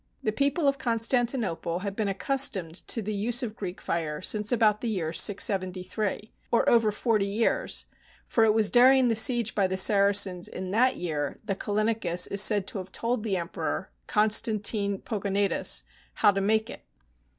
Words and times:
The 0.23 0.31
people 0.31 0.67
of 0.67 0.79
Constantinople 0.79 1.81
had 1.81 1.95
been 1.95 2.07
accustomed 2.07 2.73
to 2.87 3.03
the 3.03 3.13
use 3.13 3.43
of 3.43 3.55
Greek 3.55 3.79
fire 3.79 4.19
since 4.19 4.51
about 4.51 4.81
the 4.81 4.89
year 4.89 5.13
673, 5.13 6.33
or 6.51 6.67
over 6.67 6.91
forty 6.91 7.27
years, 7.27 7.85
for 8.27 8.43
it 8.43 8.55
was 8.55 8.71
during 8.71 9.09
the 9.09 9.15
siege 9.15 9.53
by 9.53 9.67
the 9.67 9.77
Saracens 9.77 10.47
in 10.47 10.71
that 10.71 10.97
year 10.97 11.37
that 11.45 11.59
Callinicus 11.59 12.25
is 12.25 12.41
said 12.41 12.65
to 12.65 12.79
have 12.79 12.91
told 12.91 13.21
the 13.21 13.37
emperor, 13.37 13.91
Constantine 14.07 14.97
Pogo 14.97 15.31
natus, 15.31 15.83
how 16.15 16.31
to 16.31 16.41
make 16.41 16.71
it. 16.71 16.83